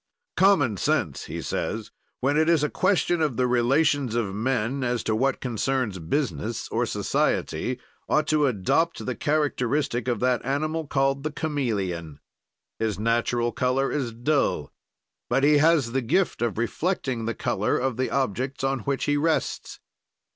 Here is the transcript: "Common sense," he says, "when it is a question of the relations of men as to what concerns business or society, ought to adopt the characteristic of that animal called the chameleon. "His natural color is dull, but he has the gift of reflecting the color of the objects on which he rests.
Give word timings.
"Common 0.35 0.77
sense," 0.77 1.25
he 1.25 1.43
says, 1.43 1.91
"when 2.21 2.35
it 2.35 2.49
is 2.49 2.63
a 2.63 2.71
question 2.71 3.21
of 3.21 3.37
the 3.37 3.45
relations 3.45 4.15
of 4.15 4.33
men 4.33 4.83
as 4.83 5.03
to 5.03 5.15
what 5.15 5.39
concerns 5.39 5.99
business 5.99 6.67
or 6.69 6.87
society, 6.87 7.79
ought 8.09 8.25
to 8.29 8.47
adopt 8.47 9.05
the 9.05 9.13
characteristic 9.13 10.07
of 10.07 10.19
that 10.19 10.43
animal 10.43 10.87
called 10.87 11.21
the 11.21 11.29
chameleon. 11.31 12.19
"His 12.79 12.97
natural 12.97 13.51
color 13.51 13.91
is 13.91 14.11
dull, 14.11 14.73
but 15.29 15.43
he 15.43 15.59
has 15.59 15.91
the 15.91 16.01
gift 16.01 16.41
of 16.41 16.57
reflecting 16.57 17.25
the 17.25 17.35
color 17.35 17.77
of 17.77 17.97
the 17.97 18.09
objects 18.09 18.63
on 18.63 18.79
which 18.79 19.03
he 19.03 19.17
rests. 19.17 19.79